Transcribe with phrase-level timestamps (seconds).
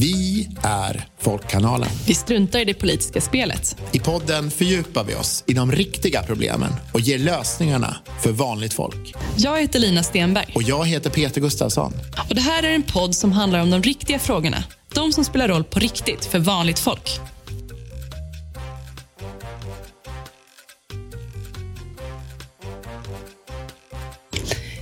[0.00, 1.88] Vi är Folkkanalen.
[2.06, 3.76] Vi struntar i det politiska spelet.
[3.92, 9.14] I podden fördjupar vi oss i de riktiga problemen och ger lösningarna för vanligt folk.
[9.36, 10.52] Jag heter Lina Stenberg.
[10.54, 11.92] Och jag heter Peter Gustafsson.
[12.28, 14.64] Och det här är en podd som handlar om de riktiga frågorna.
[14.94, 17.20] De som spelar roll på riktigt för vanligt folk.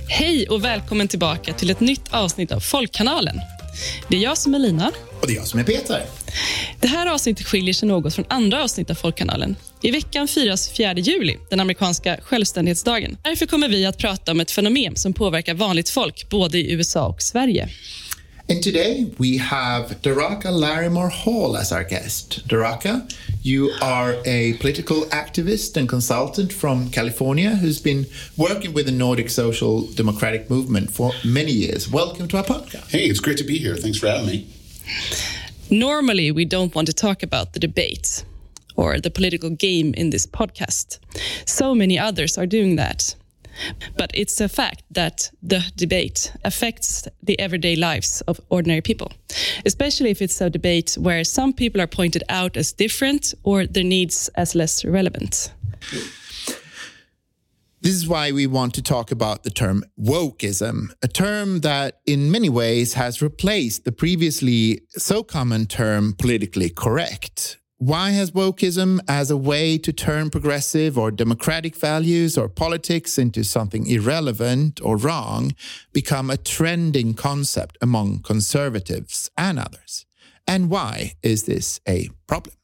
[0.09, 3.41] Hej och välkommen tillbaka till ett nytt avsnitt av Folkkanalen.
[4.07, 4.91] Det är jag som är Lina.
[5.21, 6.01] Och det är jag som är Peter.
[6.79, 9.55] Det här avsnittet skiljer sig något från andra avsnitt av Folkkanalen.
[9.81, 13.17] I veckan firas 4 juli, den amerikanska självständighetsdagen.
[13.21, 17.07] Därför kommer vi att prata om ett fenomen som påverkar vanligt folk både i USA
[17.07, 17.69] och Sverige.
[18.47, 22.47] And today we have Daraka Larimore Hall as our guest.
[22.47, 28.05] Daraka, you are a political activist and consultant from California who's been
[28.37, 31.89] working with the Nordic Social Democratic Movement for many years.
[31.89, 32.91] Welcome to our podcast.
[32.91, 33.75] Hey, it's great to be here.
[33.77, 34.47] Thanks for having me.
[35.71, 38.25] Normally, we don't want to talk about the debate
[38.75, 40.99] or the political game in this podcast.
[41.47, 43.15] So many others are doing that.
[43.97, 49.11] But it's a fact that the debate affects the everyday lives of ordinary people,
[49.65, 53.83] especially if it's a debate where some people are pointed out as different or their
[53.83, 55.51] needs as less relevant.
[57.81, 62.31] This is why we want to talk about the term wokeism, a term that in
[62.31, 67.59] many ways has replaced the previously so common term politically correct.
[67.85, 73.43] Why has wokeism as a way to turn progressive or democratic values or politics into
[73.43, 75.53] something irrelevant or wrong
[75.93, 80.07] become a trending concept among conservatives and others?
[80.47, 82.55] And why is this a problem?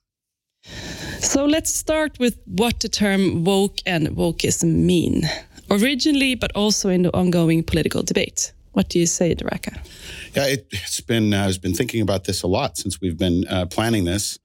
[1.19, 5.29] So let's start with what the term woke and wokeism mean,
[5.69, 8.53] originally, but also in the ongoing political debate.
[8.71, 9.77] What do you say, Daraka?
[10.33, 11.31] Yeah, it, has been.
[11.31, 14.39] Uh, I've been thinking about this a lot since we've been uh, planning this,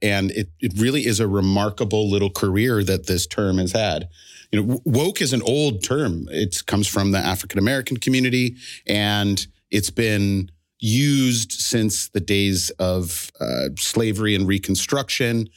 [0.00, 4.08] and it it really is a remarkable little career that this term has had.
[4.50, 6.28] You know, woke is an old term.
[6.30, 8.56] It comes from the African American community,
[8.86, 15.48] and it's been used since the days of uh, slavery and Reconstruction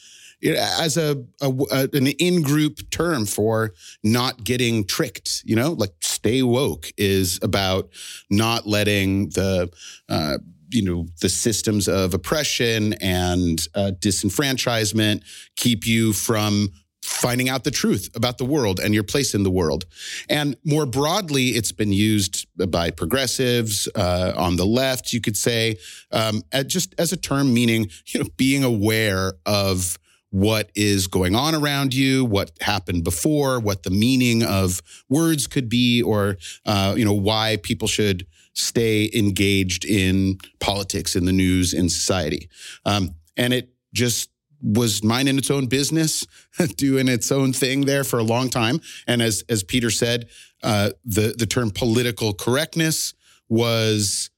[0.43, 3.73] as a, a, a an in-group term for
[4.03, 7.89] not getting tricked you know like stay woke is about
[8.29, 9.71] not letting the
[10.09, 10.37] uh,
[10.69, 15.23] you know the systems of oppression and uh, disenfranchisement
[15.55, 16.69] keep you from
[17.05, 19.85] finding out the truth about the world and your place in the world.
[20.27, 25.77] And more broadly, it's been used by progressives uh, on the left, you could say,
[26.11, 29.99] um, just as a term meaning, you know, being aware of
[30.31, 35.69] what is going on around you, what happened before, what the meaning of words could
[35.69, 41.73] be, or uh, you know why people should stay engaged in politics, in the news,
[41.73, 42.49] in society.
[42.85, 44.29] Um, and it just
[44.61, 46.25] was minding its own business,
[46.77, 48.81] doing its own thing there for a long time.
[49.07, 50.27] And as as Peter said,
[50.63, 53.13] uh, the the term political correctness
[53.47, 54.31] was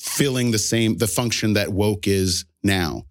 [0.00, 3.04] filling the same the function that woke is now.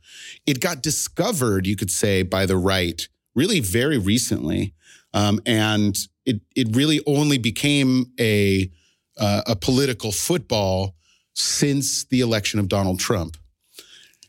[0.45, 4.73] It got discovered, you could say, by the right really very recently,
[5.13, 8.71] um, and it it really only became a
[9.17, 10.95] uh, a political football
[11.33, 13.37] since the election of Donald Trump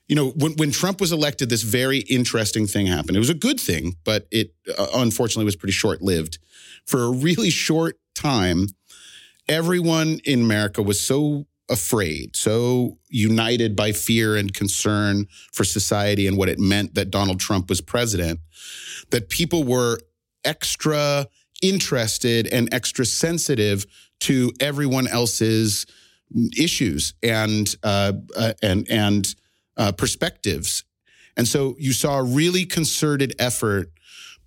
[0.09, 3.17] you know, when, when Trump was elected, this very interesting thing happened.
[3.17, 6.39] It was a good thing, but it uh, unfortunately was pretty short lived.
[6.87, 8.69] For a really short time,
[9.49, 16.37] everyone in America was so afraid, so united by fear and concern for society and
[16.37, 18.41] what it meant that Donald Trump was president,
[19.11, 19.99] that people were
[20.45, 21.27] extra
[21.63, 23.87] interested and extra sensitive
[24.25, 25.87] to everyone else's
[26.59, 29.35] issues and uh, uh, and and
[29.77, 30.85] uh, perspectives.
[31.37, 33.91] And so you saw a really concerted effort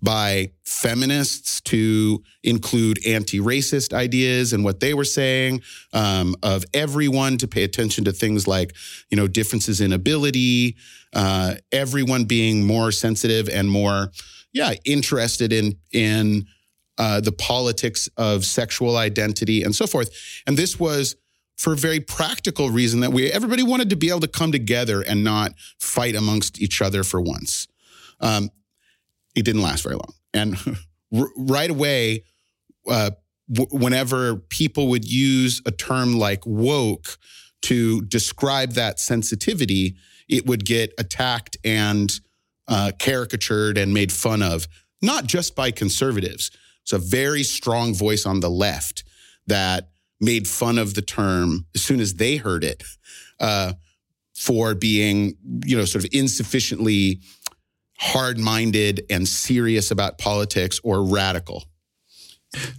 [0.00, 5.60] by feminists to include anti-racist ideas and what they were saying
[5.92, 8.74] um, of everyone to pay attention to things like
[9.10, 10.76] you know differences in ability
[11.14, 14.10] uh, everyone being more sensitive and more
[14.52, 16.46] yeah interested in in
[16.98, 20.10] uh, the politics of sexual identity and so forth
[20.46, 21.16] and this was
[21.58, 25.02] for a very practical reason that we everybody wanted to be able to come together
[25.02, 27.66] and not fight amongst each other for once.
[28.20, 28.50] Um,
[29.34, 30.56] it didn't last very long, and
[31.36, 32.24] right away,
[32.88, 33.10] uh,
[33.52, 37.18] w- whenever people would use a term like woke
[37.62, 39.96] to describe that sensitivity,
[40.28, 42.20] it would get attacked and
[42.68, 44.68] uh, caricatured and made fun of,
[45.02, 46.50] not just by conservatives.
[46.88, 49.04] It's a very strong voice on the left
[49.46, 49.90] that
[50.22, 52.82] made fun of the term as soon as they heard it
[53.38, 53.74] uh,
[54.34, 55.36] for being,
[55.66, 57.20] you know, sort of insufficiently
[57.98, 61.64] hard-minded and serious about politics or radical.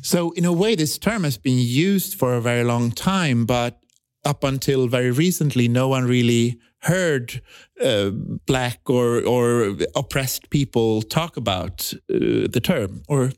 [0.01, 3.79] So, in a way, this term has been used for a very long time, but
[4.25, 7.43] up until very recently, no one really heard
[7.79, 8.09] uh,
[8.47, 13.03] black or or oppressed people talk about uh, the term.
[13.07, 13.31] Or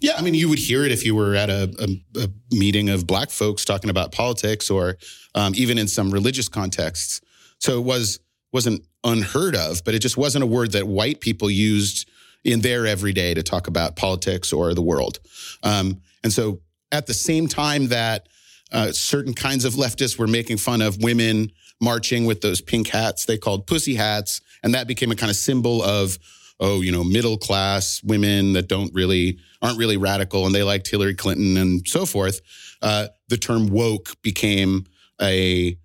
[0.00, 2.90] yeah, I mean, you would hear it if you were at a, a, a meeting
[2.90, 4.98] of black folks talking about politics, or
[5.34, 7.20] um, even in some religious contexts.
[7.58, 8.20] So it was
[8.52, 12.08] wasn't unheard of, but it just wasn't a word that white people used
[12.44, 15.20] in their everyday to talk about politics or the world.
[15.62, 16.60] Um, and so
[16.90, 18.28] at the same time that
[18.72, 23.24] uh, certain kinds of leftists were making fun of women marching with those pink hats
[23.24, 26.18] they called pussy hats, and that became a kind of symbol of
[26.62, 30.88] oh, you know, middle class women that don't really aren't really radical and they liked
[30.88, 32.40] Hillary Clinton and so forth.
[32.80, 34.86] Uh, the term woke became
[35.20, 35.76] a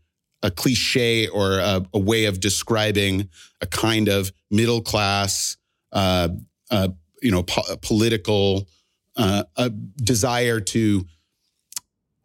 [0.43, 3.27] a cliche or a, a, way of describing
[3.59, 5.57] a kind of middle class,
[5.93, 6.29] uh,
[6.69, 6.89] uh,
[7.23, 8.67] you know, po- political
[9.15, 9.43] uh,
[9.97, 11.03] desire to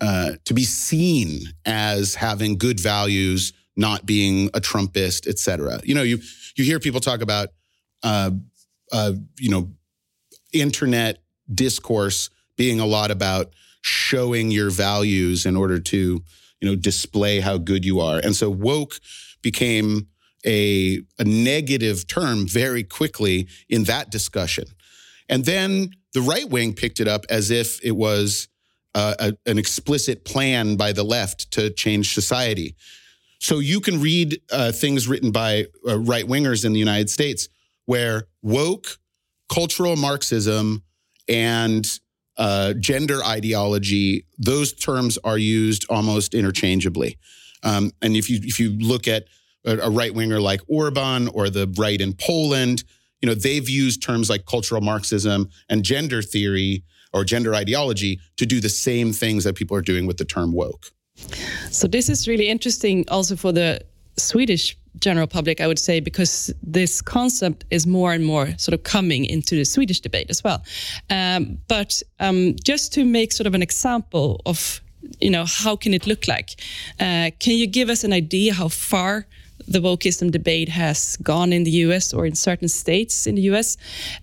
[0.02, 5.80] uh, to be seen as having good values, not being a Trumpist, et cetera.
[5.84, 6.18] You know, you
[6.54, 7.48] you hear people talk about,
[8.02, 8.30] uh,
[8.90, 9.70] uh, you know,
[10.52, 11.22] internet
[11.52, 16.22] discourse being a lot about showing your values in order to
[16.62, 18.20] you know, display how good you are.
[18.22, 19.00] And so woke
[19.42, 20.06] became
[20.46, 24.64] a, a negative term very quickly in that discussion.
[25.28, 28.48] And then the right wing picked it up as if it was
[28.94, 32.76] uh, a, an explicit plan by the left to change society.
[33.40, 37.48] So you can read uh, things written by uh, right wingers in the United States
[37.86, 38.98] where woke,
[39.48, 40.82] cultural Marxism,
[41.28, 41.86] and
[42.36, 47.18] uh, gender ideology, those terms are used almost interchangeably.
[47.62, 49.24] Um, and if you if you look at
[49.64, 52.84] a, right winger like Orban or the right in Poland,
[53.20, 56.82] you know they've used terms like cultural Marxism and gender theory
[57.12, 60.52] or gender ideology to do the same things that people are doing with the term
[60.52, 60.90] woke.
[61.70, 63.82] So this is really interesting, also for the
[64.16, 68.82] Swedish general public, I would say, because this concept is more and more sort of
[68.82, 70.62] coming into the Swedish debate as well.
[71.10, 74.80] Um, but um, just to make sort of an example of,
[75.20, 76.60] you know, how can it look like?
[77.00, 79.26] Uh, can you give us an idea how far
[79.68, 83.76] the wokeism debate has gone in the US or in certain states in the US?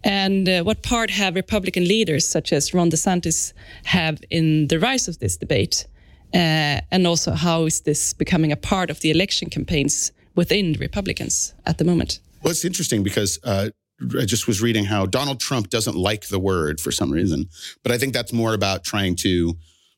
[0.04, 3.54] And uh, what part have Republican leaders such as Ron DeSantis
[3.86, 5.88] have in the rise of this debate?
[6.34, 11.54] Uh, and also, how is this becoming a part of the election campaigns within Republicans
[11.66, 12.22] at the moment.
[12.42, 13.72] Well, it's interesting because uh,
[14.18, 17.50] I just was reading how Donald Trump doesn't like the word for some reason,
[17.84, 19.58] but I think that's more about trying to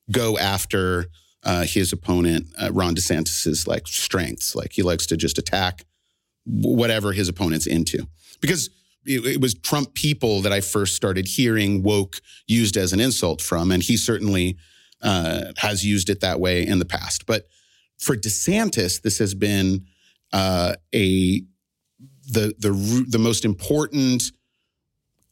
[0.09, 1.05] go after
[1.43, 4.55] uh, his opponent, uh, Ron DeSantis's like strengths.
[4.55, 5.85] Like he likes to just attack
[6.45, 8.07] whatever his opponent's into.
[8.41, 8.71] Because
[9.05, 13.41] it, it was Trump people that I first started hearing woke used as an insult
[13.41, 14.57] from, and he certainly
[15.01, 17.25] uh, has used it that way in the past.
[17.25, 17.47] But
[17.97, 19.85] for DeSantis, this has been
[20.33, 21.43] uh, a
[22.31, 24.31] the the the most important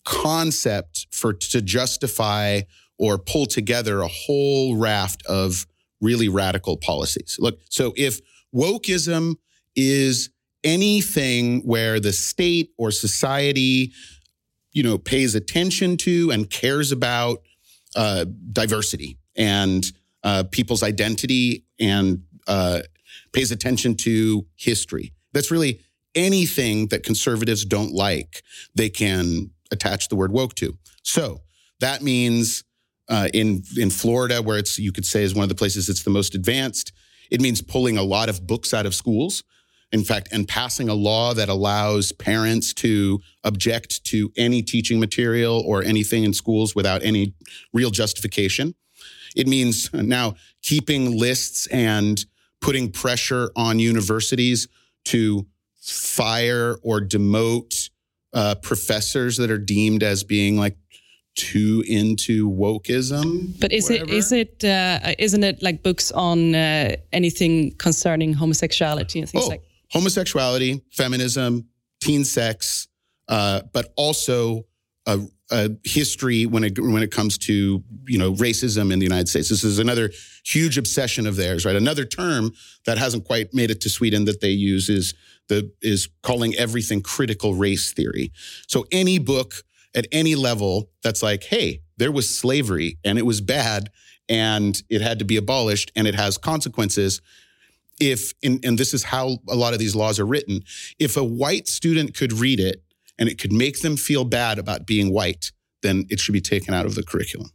[0.05, 2.61] concept for to justify
[2.97, 5.65] or pull together a whole raft of
[6.01, 7.37] really radical policies.
[7.39, 8.19] Look, so if
[8.53, 9.35] wokeism
[9.75, 10.29] is
[10.63, 13.93] anything where the state or society,
[14.73, 17.41] you know, pays attention to and cares about
[17.95, 19.91] uh, diversity and
[20.23, 22.81] uh, people's identity and uh,
[23.31, 25.13] pays attention to history.
[25.33, 25.79] That's really
[26.13, 28.43] anything that conservatives don't like,
[28.75, 30.77] they can attach the word woke to.
[31.03, 31.41] So
[31.79, 32.63] that means
[33.07, 36.03] uh, in in Florida, where it's you could say is one of the places it's
[36.03, 36.91] the most advanced,
[37.31, 39.43] it means pulling a lot of books out of schools.
[39.91, 45.63] In fact, and passing a law that allows parents to object to any teaching material
[45.65, 47.33] or anything in schools without any
[47.73, 48.75] real justification.
[49.35, 52.23] It means now keeping lists and
[52.61, 54.67] putting pressure on universities
[55.05, 55.45] to
[55.77, 57.89] fire or demote
[58.33, 60.77] uh, professors that are deemed as being like
[61.35, 63.59] too into wokeism.
[63.59, 64.11] But is whatever.
[64.11, 69.45] it is it uh, isn't it like books on uh, anything concerning homosexuality and things
[69.45, 71.67] oh, like homosexuality, feminism,
[72.01, 72.87] teen sex,
[73.27, 74.65] uh, but also
[75.51, 79.49] a, history when it when it comes to you know racism in the United States.
[79.49, 80.11] This is another
[80.45, 81.75] huge obsession of theirs, right?
[81.75, 82.51] Another term
[82.85, 85.13] that hasn't quite made it to Sweden that they use is
[85.47, 88.31] the is calling everything critical race theory.
[88.67, 89.63] So any book
[89.95, 93.89] at any level that's like, hey, there was slavery and it was bad
[94.27, 97.21] and it had to be abolished and it has consequences
[97.99, 100.63] if, in, and this is how a lot of these laws are written,
[100.99, 102.81] if a white student could read it
[103.19, 105.51] and it could make them feel bad about being white,
[105.83, 107.51] then it should be taken out of the curriculum.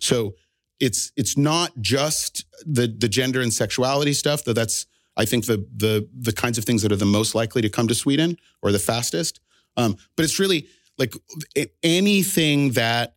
[0.00, 0.34] So
[0.80, 4.86] it's it's not just the the gender and sexuality stuff, though that's
[5.16, 7.88] I think the the the kinds of things that are the most likely to come
[7.88, 9.40] to Sweden or the fastest.
[9.76, 11.14] Um, but it's really like
[11.82, 13.14] anything that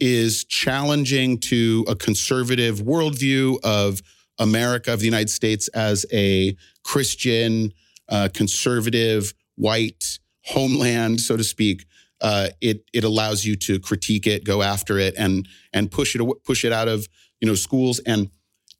[0.00, 4.00] is challenging to a conservative worldview of
[4.38, 7.72] America, of the United States as a Christian,
[8.08, 11.86] uh, conservative, white homeland, so to speak.
[12.20, 16.44] Uh, it it allows you to critique it, go after it, and and push it
[16.44, 17.08] push it out of
[17.40, 18.30] you know schools and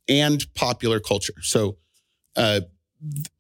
[0.09, 1.35] and popular culture.
[1.43, 1.77] So,
[2.37, 2.63] uh,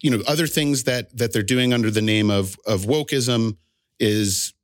[0.01, 3.57] you know, other things that that they're doing under the name of of wokeism
[3.99, 4.55] is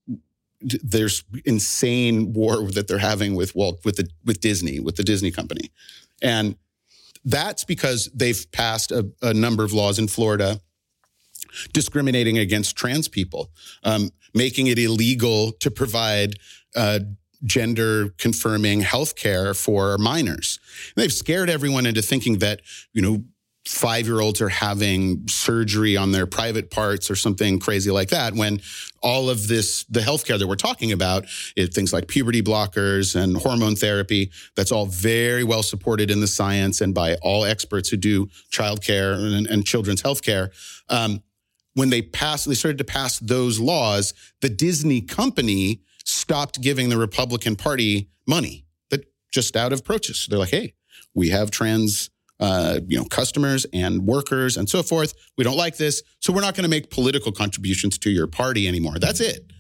[0.61, 5.33] there's insane war that they're having with Walt with the with Disney with the Disney
[5.33, 5.73] company,
[6.23, 6.57] and
[7.25, 10.61] that's because they've passed a, a number of laws in Florida
[11.73, 13.51] discriminating against trans people,
[13.83, 16.37] um, making it illegal to provide
[16.77, 17.01] uh,
[17.45, 20.59] gender confirming health care for minors.
[20.95, 22.61] And they've scared everyone into thinking that,
[22.93, 23.25] you know,
[23.67, 28.35] five year olds are having surgery on their private parts or something crazy like that
[28.35, 28.61] when
[29.03, 31.25] all of this the healthcare that we're talking about
[31.57, 36.27] is things like puberty blockers and hormone therapy that's all very well supported in the
[36.27, 40.51] science and by all experts who do childcare and, and children's healthcare
[40.91, 41.23] um,
[41.75, 46.99] when they passed they started to pass those laws the disney company stopped giving the
[46.99, 50.75] republican party money that just out of protest they're like hey
[51.15, 55.15] we have trans uh, you know, customers and workers and so forth.
[55.39, 58.67] We don't like this, so we're not going to make political contributions to your party
[58.67, 58.99] anymore.
[58.99, 59.51] That's it.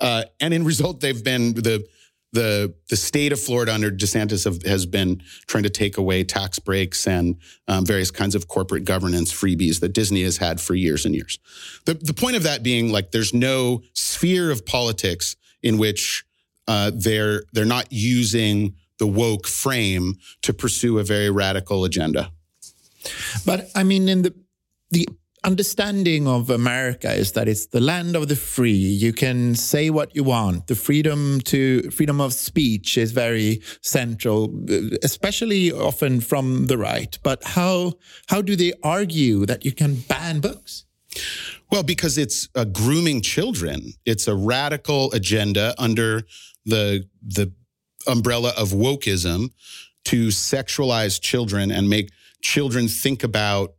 [0.00, 1.86] Uh, and in result, they've been the
[2.32, 6.58] the the state of Florida under DeSantis have, has been trying to take away tax
[6.58, 7.36] breaks and
[7.68, 11.38] um, various kinds of corporate governance freebies that Disney has had for years and years.
[11.86, 16.24] The the point of that being like there's no sphere of politics in which
[16.66, 22.32] uh, they're they're not using the woke frame to pursue a very radical agenda.
[23.46, 24.34] But I mean, in the
[24.90, 25.08] the
[25.44, 28.72] understanding of America is that it's the land of the free.
[28.72, 30.66] You can say what you want.
[30.66, 34.52] The freedom to freedom of speech is very central,
[35.02, 37.18] especially often from the right.
[37.22, 37.94] But how
[38.28, 40.84] how do they argue that you can ban books?
[41.70, 43.92] Well, because it's uh, grooming children.
[44.04, 46.22] It's a radical agenda under
[46.64, 47.52] the the
[48.06, 49.50] umbrella of wokeism
[50.04, 52.10] to sexualize children and make
[52.42, 53.74] children think about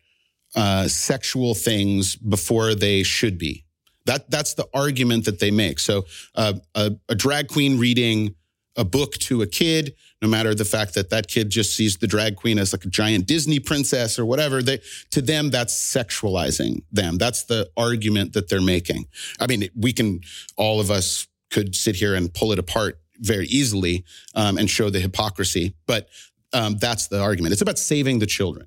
[0.56, 3.66] uh, sexual things before they should be.
[4.06, 5.80] That that's the argument that they make.
[5.80, 8.36] So uh, a, a drag queen reading
[8.76, 12.08] a book to a kid, no matter the fact that that kid just sees the
[12.08, 14.80] drag queen as like a giant Disney princess or whatever, they
[15.12, 17.18] to them that's sexualizing them.
[17.18, 19.06] That's the argument that they're making.
[19.40, 20.22] I mean, we can
[20.56, 24.90] all of us could sit here and pull it apart very easily um, and show
[24.90, 25.76] the hypocrisy.
[25.86, 26.08] But
[26.54, 27.54] um, that's the argument.
[27.54, 28.66] It's about saving the children.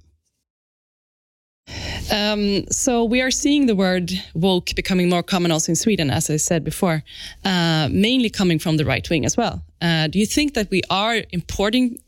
[2.12, 6.28] Um, so we are seeing the word woke becoming more common also in Sweden, as
[6.28, 7.02] I said before,
[7.44, 9.62] uh, mainly coming from the right wing as well.
[9.80, 11.98] Uh, do you think that we are importing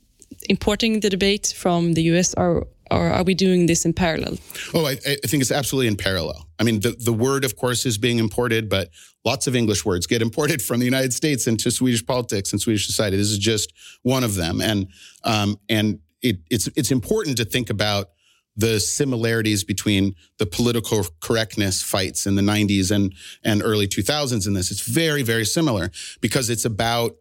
[0.49, 4.37] importing the debate from the US, or or are we doing this in parallel?
[4.75, 6.46] Oh, I, I, think it's absolutely in parallel.
[6.58, 8.90] I mean, the, the word, of course, is being imported, but
[9.25, 12.87] lots of English words get imported from the United States into Swedish politics and Swedish
[12.87, 13.16] society.
[13.16, 14.88] This is just one of them, and
[15.25, 18.11] um, and it, it's it's important to think about
[18.56, 24.54] the similarities between the political correctness fights in the 90s and and early 2000s in
[24.54, 24.70] this.
[24.70, 27.16] It's very very similar because it's about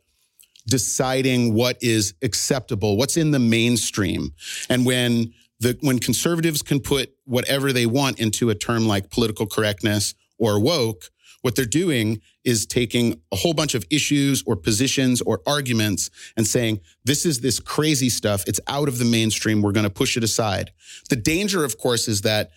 [0.66, 4.34] deciding what is acceptable, what's in the mainstream,
[4.70, 9.46] and when the, when conservatives can put whatever they want into a term like political
[9.46, 11.10] correctness or woke,
[11.44, 16.48] what they're doing is taking a whole bunch of issues or positions or arguments and
[16.48, 18.46] saying, this is this crazy stuff.
[18.48, 19.62] It's out of the mainstream.
[19.62, 20.72] We're going to push it aside.
[21.10, 22.52] The danger, of course, is that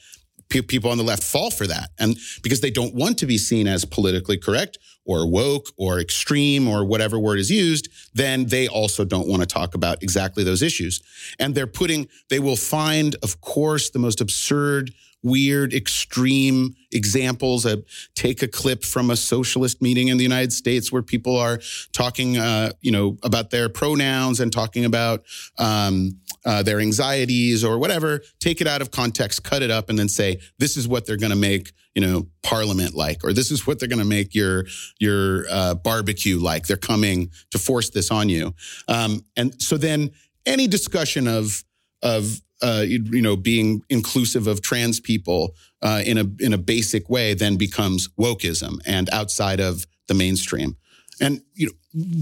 [0.49, 1.91] people on the left fall for that.
[1.99, 6.69] And because they don't want to be seen as politically correct or woke or extreme
[6.69, 10.63] or whatever word is used, then they also don't want to talk about exactly those
[10.63, 11.03] issues.
[11.41, 17.67] And they're putting, they will find, of course, the most absurd, weird, extreme examples.
[17.67, 17.77] Uh,
[18.15, 21.61] take a clip from a socialist meeting in the United States where people are
[21.93, 25.25] talking, uh, you know, about their pronouns and talking about
[25.59, 28.23] um, uh, their anxieties or whatever.
[28.41, 31.17] Take it out of context, cut it up, and then say this is what they're
[31.17, 34.35] going to make, you know, Parliament like, or this is what they're going to make
[34.35, 34.67] your
[35.01, 36.67] your uh, barbecue like.
[36.67, 38.55] They're coming to force this on you,
[38.87, 40.13] um, and so then
[40.47, 41.65] any discussion of
[42.03, 47.09] of uh, you, know being inclusive of trans people uh, in a in a basic
[47.11, 50.77] way then becomes wokeism and outside of the mainstream.
[51.21, 51.73] And you know,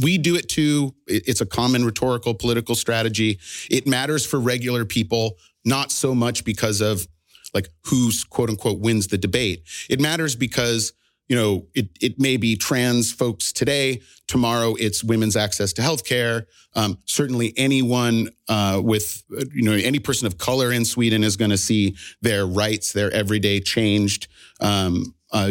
[0.03, 0.95] we do it too.
[1.07, 3.39] It's a common rhetorical political strategy.
[3.71, 7.07] It matters for regular people, not so much because of
[7.53, 9.65] like who's quote unquote wins the debate.
[9.89, 10.93] It matters because
[11.29, 14.01] you know it it may be trans folks today.
[14.27, 16.47] Tomorrow it's women's access to healthcare.
[16.75, 21.51] Um, certainly, anyone uh, with you know any person of color in Sweden is going
[21.51, 24.29] to see their rights, their everyday changed.
[24.61, 25.51] Um, uh,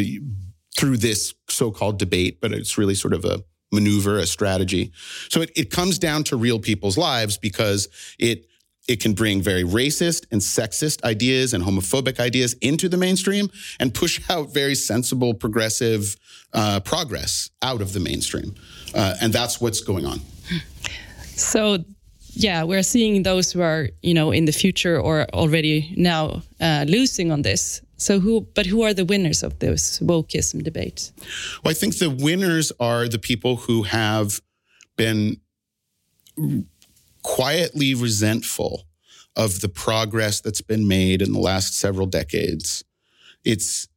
[0.76, 4.92] through this so-called debate, but it's really sort of a maneuver, a strategy.
[5.30, 7.90] So it, it comes down to real people's lives because
[8.20, 8.46] it
[8.88, 13.50] it can bring very racist and sexist ideas and homophobic ideas into the mainstream
[13.80, 16.18] and push out very sensible, progressive
[16.54, 18.56] uh, progress out of the mainstream.
[18.94, 20.20] Uh, and that's what's going on.
[21.36, 21.84] So,
[22.34, 26.86] yeah, we're seeing those who are, you know, in the future or already now uh,
[26.88, 27.82] losing on this.
[27.98, 31.12] So who, but who are the winners of this wokeism debate?
[31.64, 34.42] Well, I think the winners are the people who have
[34.98, 35.38] been
[37.24, 38.84] quietly resentful
[39.36, 42.84] of the progress that's been made in the last several decades.
[43.44, 43.88] It's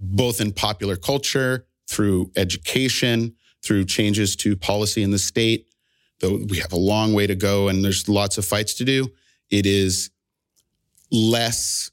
[0.00, 5.66] both in popular culture, through education, through changes to policy in the state,
[6.20, 9.08] though we have a long way to go and there's lots of fights to do.
[9.50, 10.10] It is
[11.10, 11.90] less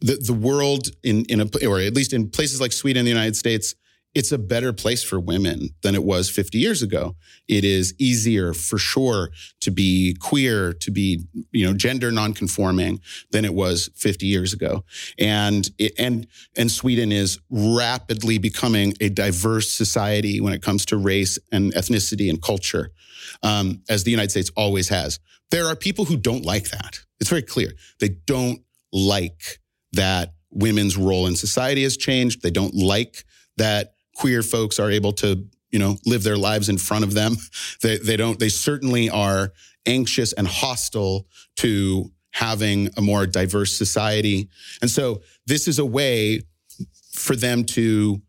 [0.00, 3.10] the, the world in, in a, or at least in places like Sweden and the
[3.10, 3.74] United States,
[4.14, 7.16] it's a better place for women than it was 50 years ago.
[7.48, 9.30] It is easier for sure
[9.60, 13.00] to be queer, to be, you know, gender nonconforming
[13.32, 14.84] than it was 50 years ago.
[15.18, 20.96] And, it, and, and Sweden is rapidly becoming a diverse society when it comes to
[20.96, 22.92] race and ethnicity and culture,
[23.42, 25.18] um, as the United States always has.
[25.50, 27.00] There are people who don't like that.
[27.20, 27.72] It's very clear.
[27.98, 28.60] They don't
[28.92, 29.60] like
[29.92, 32.42] that women's role in society has changed.
[32.42, 33.24] They don't like
[33.56, 37.36] that queer folks are able to, you know, live their lives in front of them.
[37.82, 39.52] They, they don't, they certainly are
[39.86, 44.48] anxious and hostile to having a more diverse society.
[44.80, 46.42] And so this is a way
[47.12, 48.20] for them to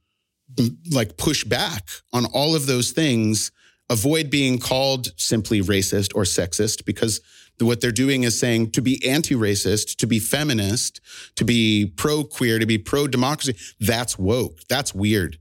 [0.92, 3.52] like push back on all of those things,
[3.90, 7.22] avoid being called simply racist or sexist because
[7.60, 11.00] what they're doing is saying to be anti-racist, to be feminist,
[11.36, 13.56] to be pro-queer, to be pro-democracy.
[13.80, 14.60] That's woke.
[14.68, 15.38] That's weird.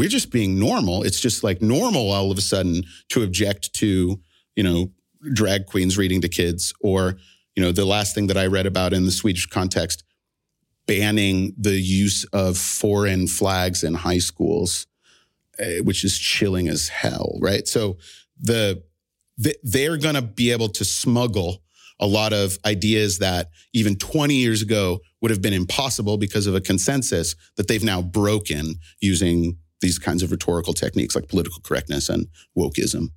[0.00, 1.02] We're just being normal.
[1.02, 4.18] It's just like normal all of a sudden to object to,
[4.56, 4.92] you know,
[5.34, 7.18] drag queens reading to kids or,
[7.54, 10.02] you know, the last thing that I read about in the Swedish context,
[10.86, 14.86] banning the use of foreign flags in high schools,
[15.58, 17.68] eh, which is chilling as hell, right?
[17.68, 17.98] So
[18.40, 18.82] the
[19.62, 21.62] they're going to be able to smuggle
[22.00, 26.54] a lot of ideas that even 20 years ago would have been impossible because of
[26.54, 32.08] a consensus that they've now broken using these kinds of rhetorical techniques like political correctness
[32.08, 33.08] and wokeism.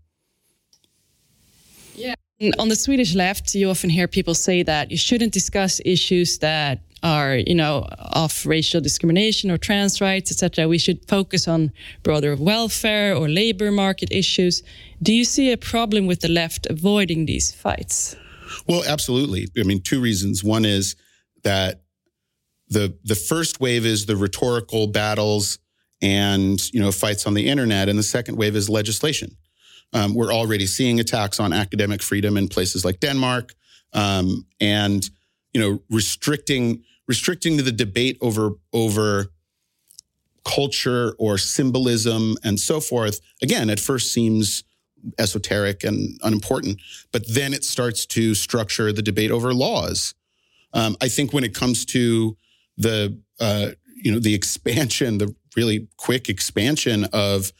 [1.96, 2.16] Yeah.
[2.60, 6.82] On the Swedish left, you often hear people say that you shouldn't discuss issues that
[7.04, 10.68] are, you know, of racial discrimination or trans rights, etc.
[10.68, 11.72] We should focus on
[12.02, 14.64] broader welfare or labor market issues.
[15.02, 18.16] Do you see a problem with the left avoiding these fights?
[18.68, 19.48] Well, absolutely.
[19.58, 20.44] I mean, two reasons.
[20.44, 20.96] One is
[21.44, 21.84] that
[22.70, 25.60] the the first wave is the rhetorical battles
[26.04, 29.38] and you know fights on the internet, and the second wave is legislation.
[29.94, 33.54] Um, we're already seeing attacks on academic freedom in places like Denmark,
[33.94, 35.10] um, and
[35.54, 39.28] you know restricting restricting the debate over over
[40.44, 43.22] culture or symbolism and so forth.
[43.42, 44.64] Again, at first seems
[45.18, 46.82] esoteric and unimportant,
[47.14, 50.14] but then it starts to structure the debate over laws.
[50.74, 52.36] Um, I think when it comes to
[52.78, 57.52] the uh, you know the expansion, the really quick expansion of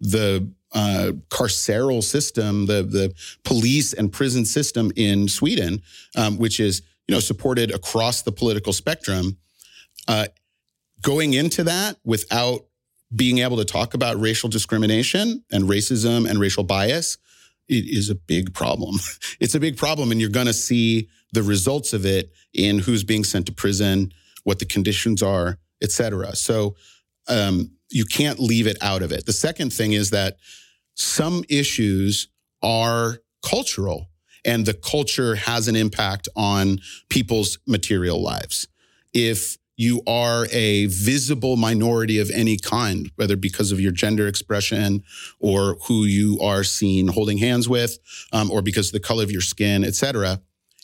[0.00, 3.12] the uh, carceral system, the the
[3.44, 5.82] police and prison system in Sweden,
[6.16, 9.38] um, which is you know supported across the political spectrum.
[10.06, 10.26] Uh,
[11.02, 12.64] going into that without
[13.14, 17.18] being able to talk about racial discrimination and racism and racial bias
[17.68, 18.96] it is a big problem.
[19.40, 23.04] It's a big problem, and you're going to see the results of it in who's
[23.04, 26.34] being sent to prison, what the conditions are, et cetera.
[26.34, 26.74] So
[27.28, 29.26] um, you can't leave it out of it.
[29.26, 30.36] The second thing is that
[30.94, 32.28] some issues
[32.62, 34.10] are cultural,
[34.44, 38.68] and the culture has an impact on people's material lives.
[39.12, 45.04] If you are a visible minority of any kind, whether because of your gender expression
[45.38, 47.98] or who you are seen holding hands with,
[48.32, 50.40] um, or because of the color of your skin, et cetera,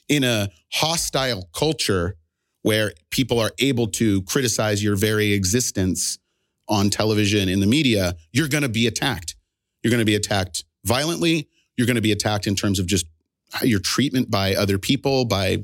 [0.09, 2.17] in a hostile culture
[2.63, 6.19] where people are able to criticize your very existence
[6.69, 9.37] on television in the media, you're going to be attacked.
[9.83, 11.49] You're going to be attacked violently.
[11.77, 13.07] You're going to be attacked in terms of just
[13.63, 15.63] your treatment by other people, by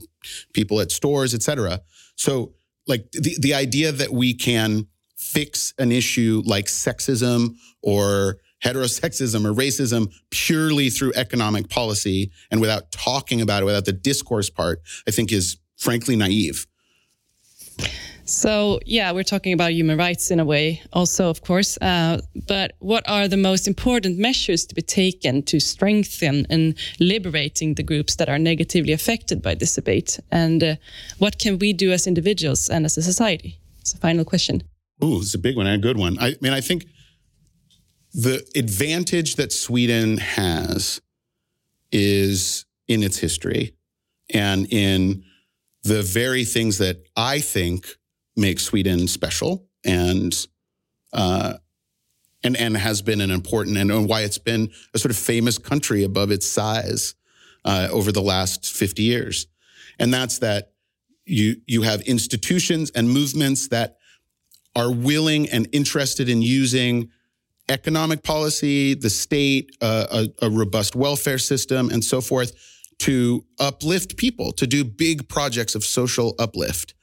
[0.52, 1.80] people at stores, etc.
[2.16, 2.54] So,
[2.86, 4.86] like the the idea that we can
[5.16, 12.90] fix an issue like sexism or heterosexism or racism purely through economic policy and without
[12.90, 16.66] talking about it, without the discourse part, I think is frankly naive.
[18.30, 21.76] So, yeah, we're talking about human rights in a way, also, of course.
[21.78, 27.74] Uh, but what are the most important measures to be taken to strengthen and liberating
[27.74, 30.20] the groups that are negatively affected by this debate?
[30.30, 30.76] And uh,
[31.18, 33.58] what can we do as individuals and as a society?
[33.80, 34.62] It's a final question.
[35.02, 36.16] Ooh, it's a big one and a good one.
[36.20, 36.86] I mean, I think
[38.12, 41.00] the advantage that Sweden has
[41.90, 43.74] is in its history
[44.32, 45.24] and in
[45.82, 47.96] the very things that I think
[48.36, 50.46] make Sweden special and
[51.12, 51.54] uh,
[52.42, 56.04] and and has been an important and why it's been a sort of famous country
[56.04, 57.14] above its size
[57.64, 59.46] uh, over the last 50 years.
[59.98, 60.72] And that's that
[61.26, 63.98] you you have institutions and movements that
[64.76, 67.10] are willing and interested in using
[67.68, 70.06] economic policy, the state, uh,
[70.40, 72.52] a, a robust welfare system, and so forth
[72.98, 76.94] to uplift people, to do big projects of social uplift.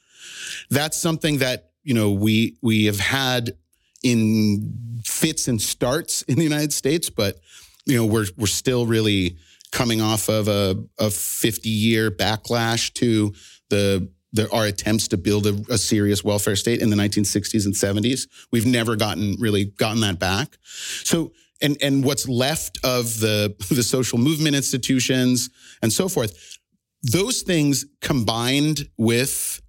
[0.69, 3.57] That's something that, you know, we we have had
[4.03, 7.39] in fits and starts in the United States, but
[7.85, 9.37] you know, we're we're still really
[9.71, 13.33] coming off of a, a 50 year backlash to
[13.69, 17.73] the there are attempts to build a, a, serious welfare state in the 1960s and
[17.73, 18.27] 70s.
[18.51, 20.57] We've never gotten really gotten that back.
[21.03, 21.31] So,
[21.61, 25.49] and and what's left of the the social movement institutions
[25.81, 26.59] and so forth,
[27.01, 29.61] those things combined with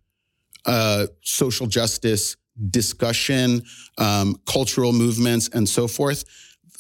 [0.68, 2.37] uh, social justice
[2.70, 3.62] discussion,
[3.98, 6.24] um, cultural movements, and so forth,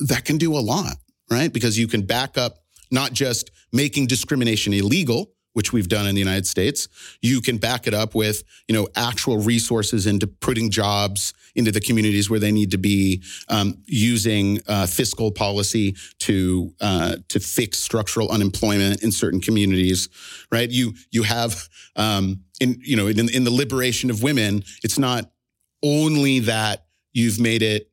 [0.00, 0.96] that can do a lot,
[1.30, 1.52] right?
[1.52, 2.58] Because you can back up
[2.90, 6.86] not just making discrimination illegal which we've done in the United States,
[7.20, 11.80] you can back it up with, you know, actual resources into putting jobs into the
[11.80, 17.76] communities where they need to be, um, using uh, fiscal policy to uh, to fix
[17.78, 20.08] structural unemployment in certain communities,
[20.52, 20.70] right?
[20.70, 25.28] You you have um, in you know in, in the liberation of women, it's not
[25.82, 27.90] only that you've made it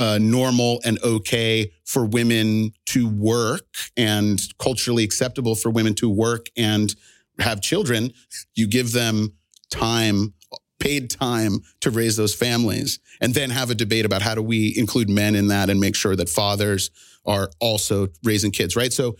[0.00, 3.66] uh, normal and okay for women to work
[3.98, 6.96] and culturally acceptable for women to work and
[7.38, 8.10] have children,
[8.54, 9.34] you give them
[9.70, 10.32] time,
[10.78, 14.74] paid time to raise those families, and then have a debate about how do we
[14.74, 16.90] include men in that and make sure that fathers
[17.26, 18.94] are also raising kids, right?
[18.94, 19.16] So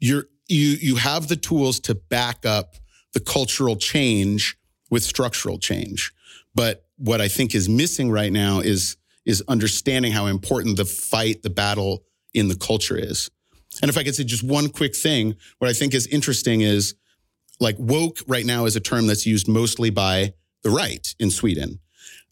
[0.00, 2.76] you're you you have the tools to back up
[3.12, 4.56] the cultural change
[4.90, 6.12] with structural change.
[6.54, 11.42] But what I think is missing right now is is understanding how important the fight,
[11.42, 12.04] the battle
[12.34, 13.30] in the culture is.
[13.80, 16.94] And if I could say just one quick thing, what I think is interesting is
[17.60, 21.78] like woke right now is a term that's used mostly by the right in Sweden.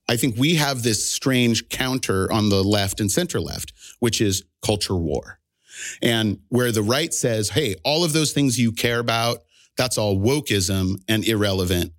[0.08, 4.42] I think we have this strange counter on the left and center left, which is
[4.60, 5.38] culture war.
[6.02, 9.38] And where the right says, hey, all of those things you care about,
[9.76, 11.92] that's all wokeism and irrelevant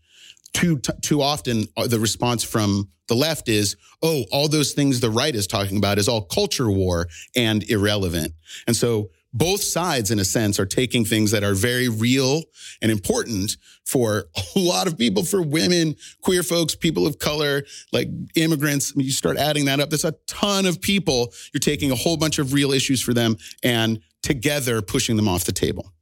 [0.54, 5.10] too too often uh, the response from the left is, "Oh, all those things the
[5.10, 8.34] right is talking about is all culture war and irrelevant."
[8.68, 12.44] And so both sides, in a sense, are taking things that are very real
[12.82, 18.10] and important for a lot of people, for women, queer folks, people of color, like
[18.36, 18.94] immigrants.
[18.96, 19.90] you start adding that up.
[19.90, 21.34] There's a ton of people.
[21.54, 25.46] You're taking a whole bunch of real issues for them and together pushing them off
[25.46, 25.94] the table.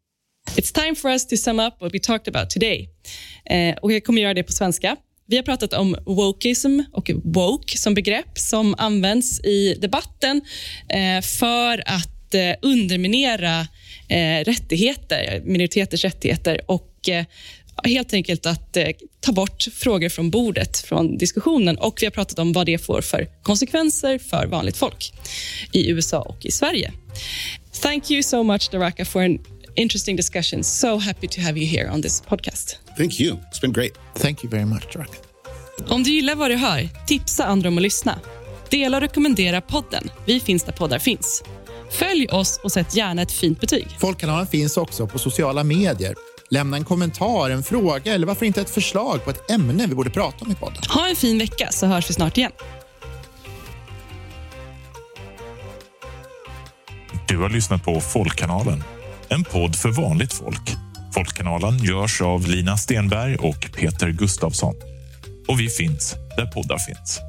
[0.58, 2.90] It's time for us to sum up what we talked about today.
[3.46, 4.96] Eh, och jag kommer göra det på svenska.
[5.28, 10.42] Vi har pratat om wokeism och woke som begrepp som används i debatten
[10.90, 13.68] eh, för att eh, underminera
[14.10, 17.26] eh, rättigheter, minoriteters rättigheter och eh,
[17.84, 18.88] helt enkelt att eh,
[19.20, 21.78] ta bort frågor från bordet, från diskussionen.
[21.78, 25.14] Och Vi har pratat om vad det får för konsekvenser för vanligt folk
[25.74, 26.92] i USA och i Sverige.
[27.82, 29.40] Thank you so much, Daraka, for an
[29.76, 30.64] interesting discussion.
[30.64, 32.78] So happy to have you here on this podcast.
[32.98, 33.38] Thank you.
[33.52, 33.94] It's been great.
[34.16, 35.10] Thank you very much, Jack.
[35.88, 38.20] Om du gillar vad du hör, tipsa andra om att lyssna.
[38.70, 40.10] Dela och rekommendera podden.
[40.26, 41.44] Vi finns där poddar finns.
[41.92, 43.88] Följ oss och sätt gärna ett fint betyg.
[44.00, 46.16] Folkkanalen finns också på sociala medier.
[46.50, 50.10] Lämna en kommentar, en fråga eller varför inte ett förslag på ett ämne vi borde
[50.10, 50.82] prata om i podden.
[50.90, 52.52] Ha en fin vecka så hörs vi snart igen.
[57.28, 58.84] Du har lyssnat på Folkkanalen,
[59.30, 60.78] en podd för vanligt folk
[61.14, 64.76] Folkkanalen görs av Lina Stenberg och Peter Gustavsson.
[65.48, 67.29] Och vi finns där poddar finns.